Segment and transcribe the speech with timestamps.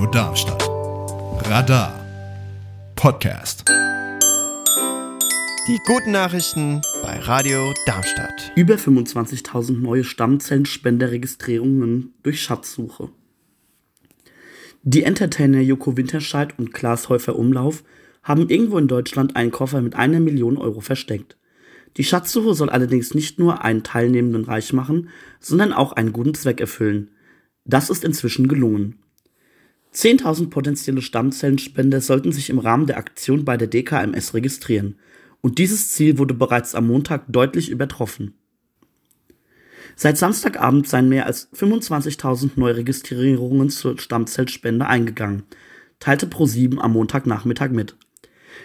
[0.00, 0.62] Radio Darmstadt.
[1.50, 1.92] Radar
[2.96, 3.68] Podcast.
[5.68, 8.50] Die guten Nachrichten bei Radio Darmstadt.
[8.56, 13.10] Über 25.000 neue Stammzellenspenderregistrierungen durch Schatzsuche.
[14.84, 17.84] Die Entertainer Joko Winterscheid und Klaas Häufer Umlauf
[18.22, 21.36] haben irgendwo in Deutschland einen Koffer mit einer Million Euro versteckt.
[21.98, 25.10] Die Schatzsuche soll allerdings nicht nur einen Teilnehmenden reich machen,
[25.40, 27.10] sondern auch einen guten Zweck erfüllen.
[27.66, 28.96] Das ist inzwischen gelungen.
[29.94, 34.96] 10.000 potenzielle Stammzellenspender sollten sich im Rahmen der Aktion bei der DKMS registrieren.
[35.40, 38.34] Und dieses Ziel wurde bereits am Montag deutlich übertroffen.
[39.96, 45.42] Seit Samstagabend seien mehr als 25.000 Neuregistrierungen zur Stammzellspende eingegangen,
[45.98, 47.96] teilte ProSieben am Montagnachmittag mit.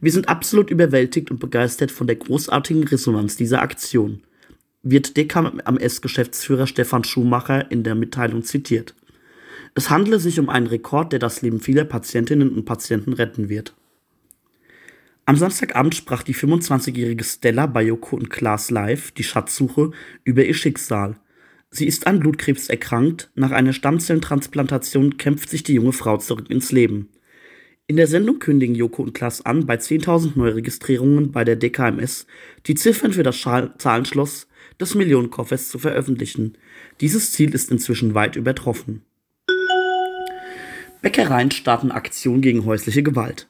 [0.00, 4.22] Wir sind absolut überwältigt und begeistert von der großartigen Resonanz dieser Aktion,
[4.82, 8.94] wird DKMS-Geschäftsführer Stefan Schumacher in der Mitteilung zitiert.
[9.78, 13.76] Es handele sich um einen Rekord, der das Leben vieler Patientinnen und Patienten retten wird.
[15.24, 19.92] Am Samstagabend sprach die 25-jährige Stella bei Joko und Klaas live, die Schatzsuche,
[20.24, 21.20] über ihr Schicksal.
[21.70, 26.72] Sie ist an Blutkrebs erkrankt, nach einer Stammzellentransplantation kämpft sich die junge Frau zurück ins
[26.72, 27.10] Leben.
[27.86, 32.26] In der Sendung kündigen Joko und Klaas an, bei 10.000 Neuregistrierungen bei der DKMS
[32.66, 34.48] die Ziffern für das Zahlenschloss
[34.80, 36.58] des Millionenkoffers zu veröffentlichen.
[37.00, 39.04] Dieses Ziel ist inzwischen weit übertroffen.
[41.08, 43.48] Bäckereien starten Aktion gegen häusliche Gewalt.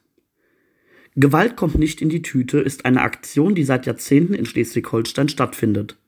[1.17, 5.99] Gewalt kommt nicht in die Tüte ist eine Aktion, die seit Jahrzehnten in Schleswig-Holstein stattfindet.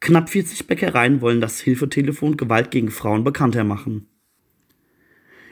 [0.00, 4.06] Knapp 40 Bäckereien wollen das Hilfetelefon Gewalt gegen Frauen bekannter machen.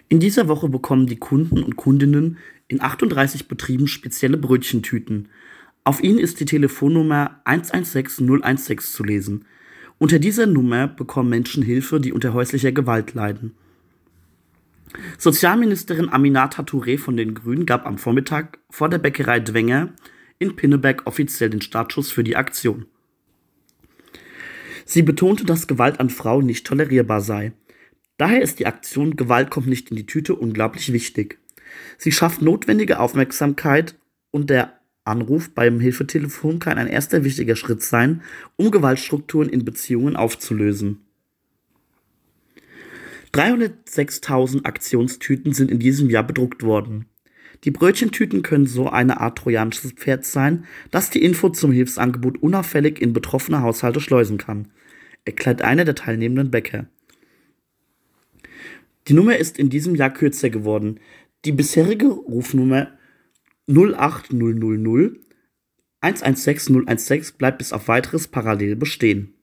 [0.09, 5.29] In dieser Woche bekommen die Kunden und Kundinnen in 38 Betrieben spezielle Brötchentüten.
[5.85, 9.45] Auf ihnen ist die Telefonnummer 116 016 zu lesen.
[9.99, 13.53] Unter dieser Nummer bekommen Menschen Hilfe, die unter häuslicher Gewalt leiden.
[15.19, 19.95] Sozialministerin Aminata Touré von den Grünen gab am Vormittag vor der Bäckerei Dwenger
[20.39, 22.87] in Pinneberg offiziell den Startschuss für die Aktion.
[24.85, 27.53] Sie betonte, dass Gewalt an Frauen nicht tolerierbar sei.
[28.19, 31.39] Daher ist die Aktion Gewalt kommt nicht in die Tüte unglaublich wichtig.
[31.99, 33.97] Sie schafft notwendige Aufmerksamkeit
[34.31, 38.23] und der Anruf beim Hilfetelefon kann ein erster wichtiger Schritt sein,
[38.57, 41.01] um Gewaltstrukturen in Beziehungen aufzulösen.
[43.35, 47.07] 306.000 Aktionstüten sind in diesem Jahr bedruckt worden.
[47.65, 53.01] Die Brötchentüten können so eine Art trojanisches Pferd sein, das die Info zum Hilfsangebot unauffällig
[53.01, 54.69] in betroffene Haushalte schleusen kann,
[55.25, 56.89] erklärt einer der teilnehmenden Bäcker.
[59.09, 61.01] Die Nummer ist in diesem Jahr kürzer geworden.
[61.45, 62.89] Die bisherige Rufnummer
[63.69, 65.19] 08000
[66.01, 69.35] 116 016 bleibt bis auf weiteres parallel bestehen.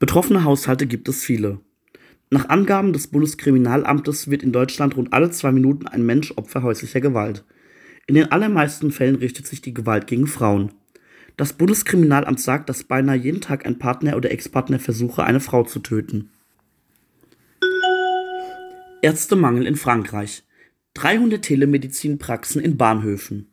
[0.00, 1.60] Betroffene Haushalte gibt es viele.
[2.30, 7.02] Nach Angaben des Bundeskriminalamtes wird in Deutschland rund alle zwei Minuten ein Mensch Opfer häuslicher
[7.02, 7.44] Gewalt.
[8.06, 10.72] In den allermeisten Fällen richtet sich die Gewalt gegen Frauen.
[11.36, 15.80] Das Bundeskriminalamt sagt, dass beinahe jeden Tag ein Partner oder Ex-Partner versuche, eine Frau zu
[15.80, 16.30] töten.
[19.02, 20.44] Ärztemangel in Frankreich.
[20.94, 23.48] 300 Telemedizinpraxen in Bahnhöfen.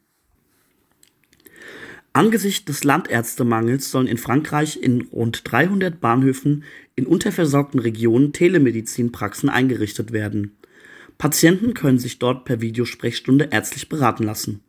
[2.17, 6.63] Angesichts des Landärztemangels sollen in Frankreich in rund 300 Bahnhöfen
[6.95, 10.57] in unterversorgten Regionen Telemedizinpraxen eingerichtet werden.
[11.19, 14.61] Patienten können sich dort per Videosprechstunde ärztlich beraten lassen.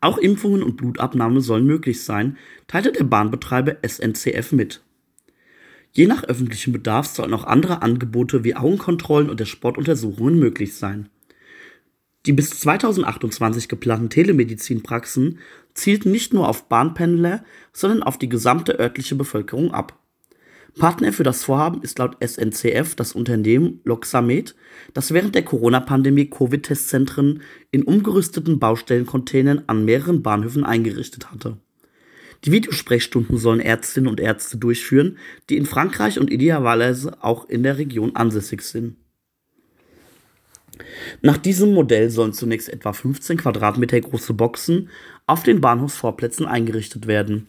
[0.00, 2.38] Auch Impfungen und Blutabnahme sollen möglich sein,
[2.68, 4.80] teilte der Bahnbetreiber SNCF mit.
[5.92, 11.10] Je nach öffentlichem Bedarf sollen auch andere Angebote wie Augenkontrollen oder Sportuntersuchungen möglich sein.
[12.26, 15.38] Die bis 2028 geplanten Telemedizinpraxen
[15.78, 19.98] zielten nicht nur auf Bahnpendler, sondern auf die gesamte örtliche Bevölkerung ab.
[20.78, 24.54] Partner für das Vorhaben ist laut SNCF das Unternehmen Loxamed,
[24.94, 31.58] das während der Corona-Pandemie Covid-Testzentren in umgerüsteten Baustellencontainern an mehreren Bahnhöfen eingerichtet hatte
[32.44, 35.18] die Videosprechstunden sollen Ärztinnen und Ärzte durchführen,
[35.50, 38.96] die in Frankreich und idealerweise auch in der Region ansässig sind.
[41.22, 44.90] Nach diesem Modell sollen zunächst etwa 15 Quadratmeter große Boxen
[45.26, 47.48] auf den Bahnhofsvorplätzen eingerichtet werden.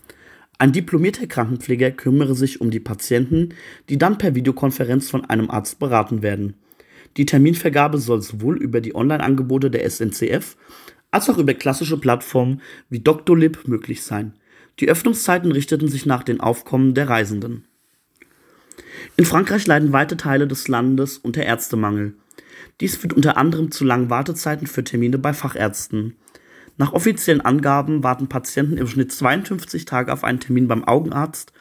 [0.57, 3.49] Ein diplomierter Krankenpfleger kümmere sich um die Patienten,
[3.87, 6.55] die dann per Videokonferenz von einem Arzt beraten werden.
[7.17, 10.57] Die Terminvergabe soll sowohl über die Online-Angebote der SNCF
[11.11, 14.33] als auch über klassische Plattformen wie Doctolib möglich sein.
[14.79, 17.65] Die Öffnungszeiten richteten sich nach den Aufkommen der Reisenden.
[19.17, 22.13] In Frankreich leiden weite Teile des Landes unter Ärztemangel.
[22.81, 26.15] Dies führt unter anderem zu langen Wartezeiten für Termine bei Fachärzten.
[26.77, 31.51] Nach offiziellen Angaben warten Patienten im Schnitt 52 Tage auf einen Termin beim Augenarzt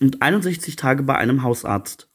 [0.00, 2.08] und 61 Tage bei einem Hausarzt.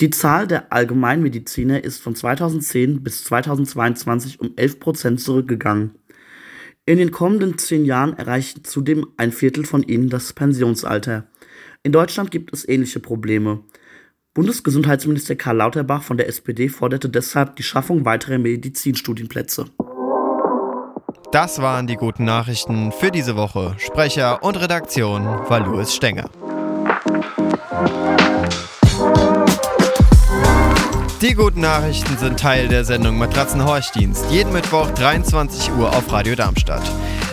[0.00, 5.96] Die Zahl der Allgemeinmediziner ist von 2010 bis 2022 um 11 Prozent zurückgegangen.
[6.84, 11.26] In den kommenden zehn Jahren erreicht zudem ein Viertel von ihnen das Pensionsalter.
[11.82, 13.64] In Deutschland gibt es ähnliche Probleme.
[14.38, 19.64] Bundesgesundheitsminister Karl Lauterbach von der SPD forderte deshalb die Schaffung weiterer Medizinstudienplätze.
[21.32, 23.74] Das waren die guten Nachrichten für diese Woche.
[23.78, 26.30] Sprecher und Redaktion war Louis Stenger.
[31.20, 34.30] Die guten Nachrichten sind Teil der Sendung Matratzenhorchdienst.
[34.30, 36.88] Jeden Mittwoch 23 Uhr auf Radio Darmstadt.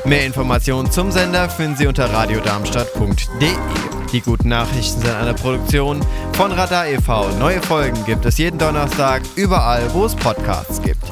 [0.05, 3.94] Mehr Informationen zum Sender finden Sie unter radiodarmstadt.de.
[4.15, 5.99] Die guten Nachrichten sind eine Produktion
[6.37, 7.37] von Radar e.V.
[7.37, 11.03] Neue Folgen gibt es jeden Donnerstag überall, wo es Podcasts gibt.